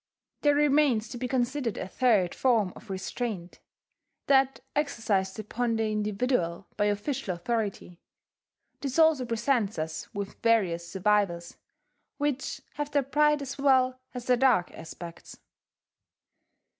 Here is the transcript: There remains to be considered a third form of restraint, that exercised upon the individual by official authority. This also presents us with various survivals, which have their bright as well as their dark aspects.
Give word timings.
There 0.41 0.55
remains 0.55 1.09
to 1.09 1.17
be 1.19 1.27
considered 1.27 1.77
a 1.77 1.87
third 1.87 2.33
form 2.33 2.73
of 2.75 2.89
restraint, 2.89 3.59
that 4.25 4.59
exercised 4.75 5.37
upon 5.37 5.75
the 5.75 5.91
individual 5.91 6.65
by 6.75 6.85
official 6.85 7.35
authority. 7.35 7.99
This 8.79 8.97
also 8.97 9.27
presents 9.27 9.77
us 9.77 10.11
with 10.11 10.41
various 10.41 10.91
survivals, 10.91 11.57
which 12.17 12.61
have 12.77 12.89
their 12.89 13.03
bright 13.03 13.43
as 13.43 13.59
well 13.59 13.99
as 14.15 14.25
their 14.25 14.37
dark 14.37 14.71
aspects. 14.71 15.37